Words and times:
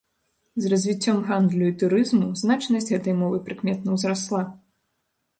З 0.63 0.69
развіццём 0.71 1.17
гандлю 1.27 1.67
і 1.71 1.75
турызму 1.83 2.29
значнасць 2.43 2.89
гэтай 2.93 3.13
мовы 3.19 3.37
прыкметна 3.49 3.89
ўзрасла. 3.99 4.41